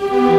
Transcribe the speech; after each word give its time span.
understand 0.00 0.37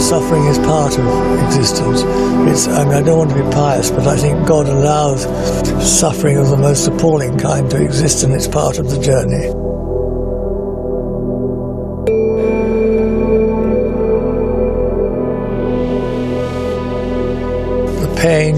suffering 0.00 0.44
is 0.46 0.58
part 0.58 0.98
of 0.98 1.04
existence. 1.46 2.02
It's, 2.50 2.68
I 2.68 2.84
mean, 2.84 2.94
I 2.94 3.02
don't 3.02 3.18
want 3.18 3.30
to 3.30 3.36
be 3.36 3.50
pious, 3.50 3.90
but 3.90 4.06
I 4.06 4.16
think 4.16 4.46
God 4.46 4.68
allows 4.68 5.24
suffering 5.84 6.36
of 6.38 6.48
the 6.48 6.56
most 6.56 6.86
appalling 6.86 7.38
kind 7.38 7.70
to 7.70 7.82
exist, 7.82 8.22
and 8.24 8.32
it's 8.32 8.48
part 8.48 8.78
of 8.78 8.90
the 8.90 8.98
journey. 8.98 9.48
The 18.00 18.14
pain, 18.20 18.56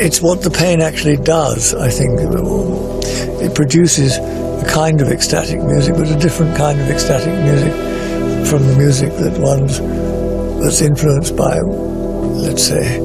it's 0.00 0.20
what 0.20 0.42
the 0.42 0.50
pain 0.50 0.80
actually 0.80 1.16
does, 1.16 1.74
I 1.74 1.90
think. 1.90 2.20
It 3.42 3.54
produces 3.54 4.16
a 4.18 4.64
kind 4.68 5.00
of 5.00 5.08
ecstatic 5.08 5.62
music, 5.62 5.94
but 5.96 6.08
a 6.10 6.16
different 6.18 6.56
kind 6.56 6.80
of 6.80 6.88
ecstatic 6.88 7.32
music 7.44 7.89
from 8.46 8.66
the 8.66 8.74
music 8.76 9.12
that 9.14 9.38
one's 9.38 9.78
that's 10.62 10.82
influenced 10.82 11.36
by, 11.36 11.58
let's 11.60 12.64
say, 12.64 13.00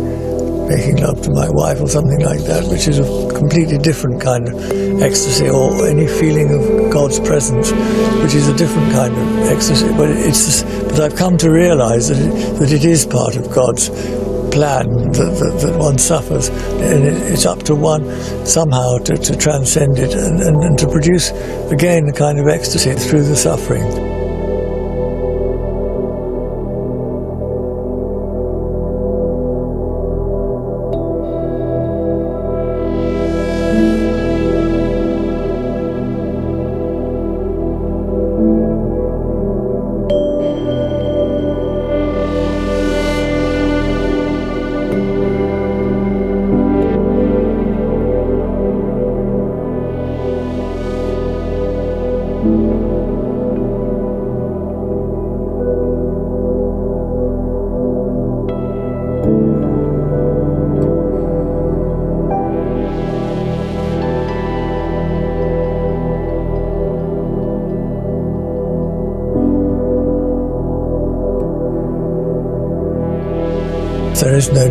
making 0.67 0.97
love 0.97 1.21
to 1.21 1.31
my 1.31 1.49
wife 1.49 1.79
or 1.79 1.87
something 1.87 2.21
like 2.21 2.41
that, 2.41 2.67
which 2.69 2.87
is 2.87 2.99
a 2.99 3.33
completely 3.33 3.77
different 3.77 4.21
kind 4.21 4.47
of 4.47 5.01
ecstasy, 5.01 5.49
or 5.49 5.87
any 5.87 6.07
feeling 6.07 6.51
of 6.51 6.91
God's 6.91 7.19
presence, 7.19 7.71
which 8.23 8.33
is 8.33 8.47
a 8.47 8.55
different 8.55 8.91
kind 8.91 9.13
of 9.13 9.47
ecstasy. 9.47 9.87
But 9.89 10.09
it's 10.09 10.63
but 10.63 10.99
I've 10.99 11.15
come 11.15 11.37
to 11.37 11.49
realise 11.51 12.09
that 12.09 12.17
it, 12.17 12.59
that 12.59 12.71
it 12.71 12.85
is 12.85 13.05
part 13.05 13.35
of 13.35 13.51
God's 13.53 13.89
plan 14.51 14.87
that, 15.11 15.35
that, 15.39 15.59
that 15.61 15.77
one 15.77 15.97
suffers, 15.97 16.47
and 16.47 17.03
it, 17.03 17.31
it's 17.31 17.45
up 17.45 17.61
to 17.63 17.75
one 17.75 18.05
somehow 18.45 18.97
to, 18.99 19.17
to 19.17 19.35
transcend 19.35 19.99
it 19.99 20.13
and, 20.13 20.41
and, 20.41 20.63
and 20.63 20.79
to 20.79 20.87
produce 20.87 21.31
again 21.71 22.07
a 22.07 22.13
kind 22.13 22.39
of 22.39 22.47
ecstasy 22.47 22.93
through 22.93 23.23
the 23.23 23.35
suffering. 23.35 24.14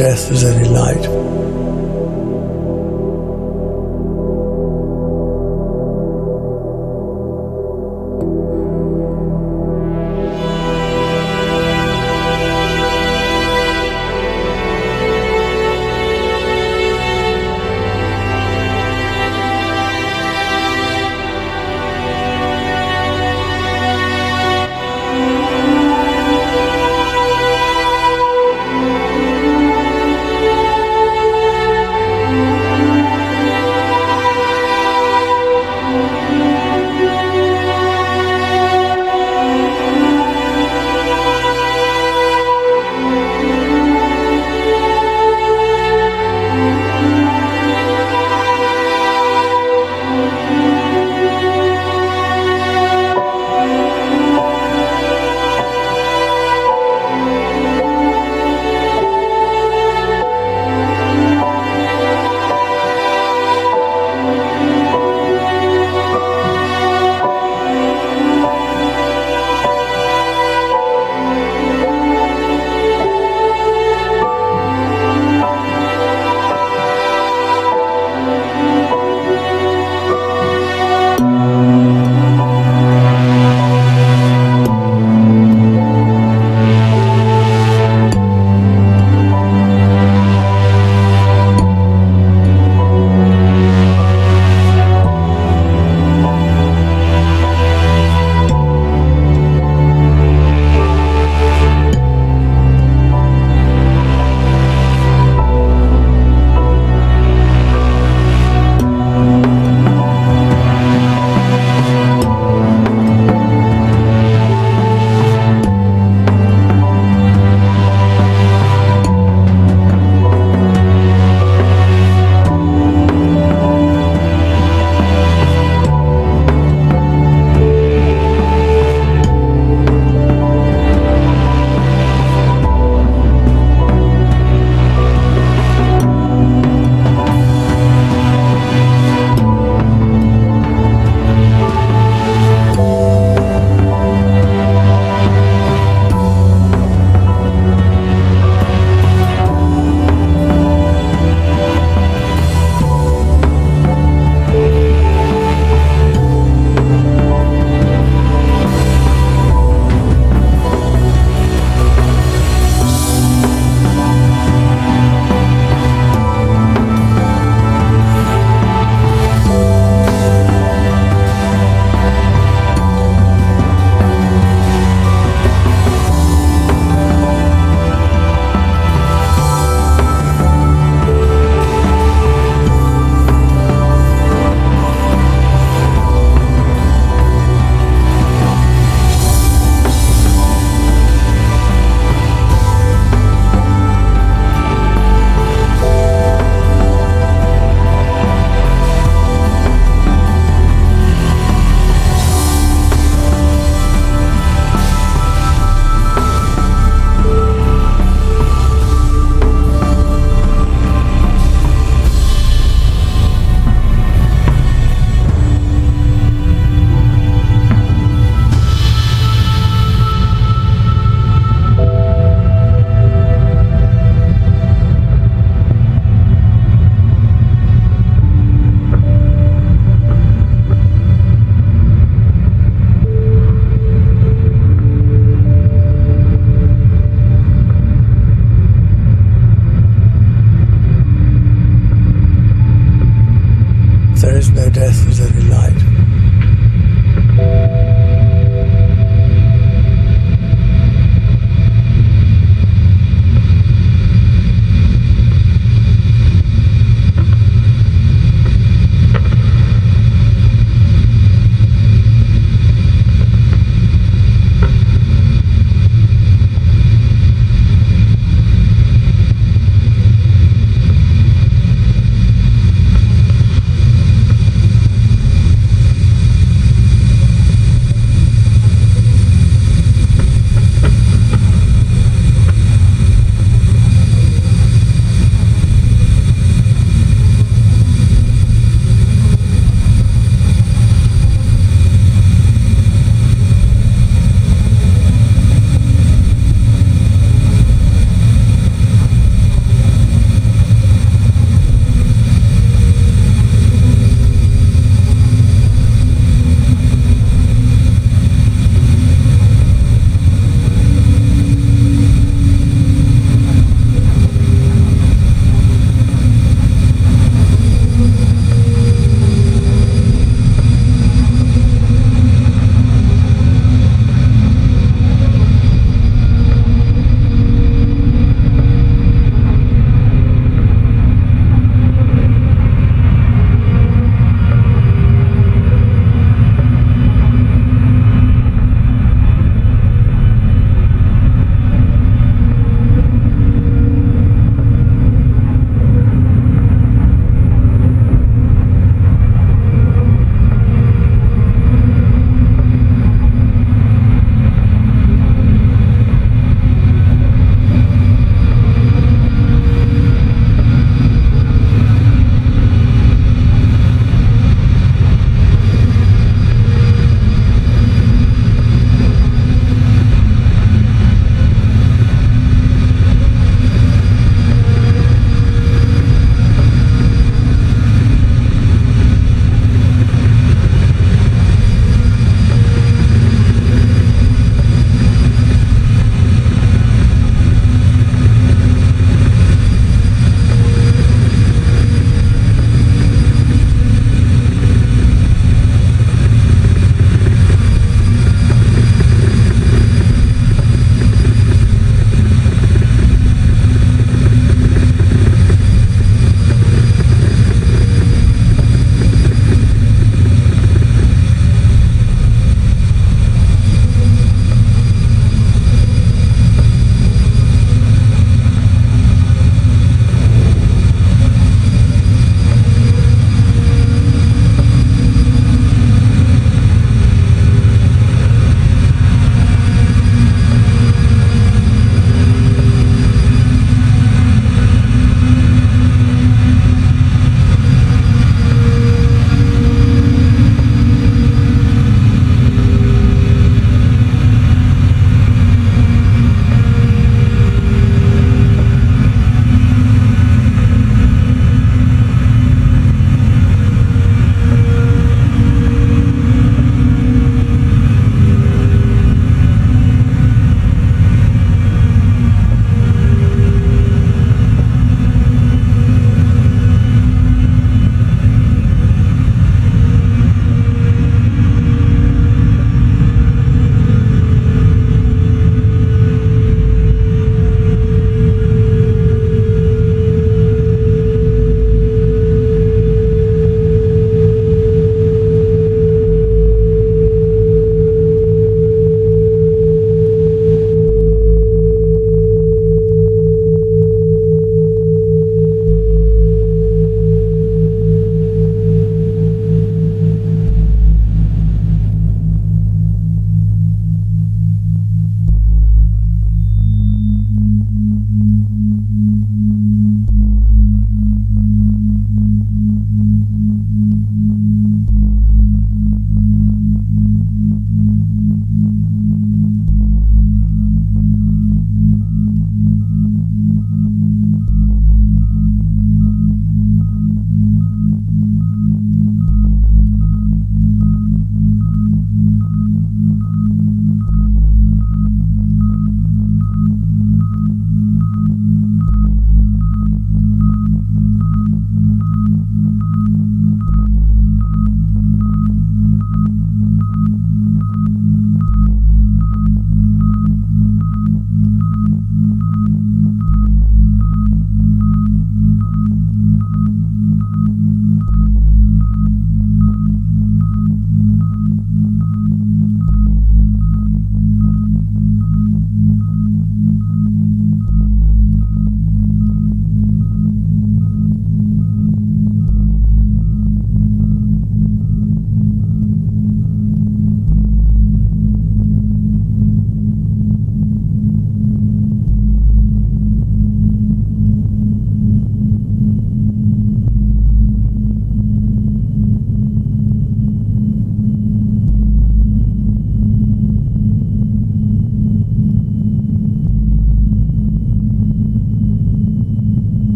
Death, 0.00 0.28
there's 0.28 0.44
any 0.44 0.66
light. 0.66 1.19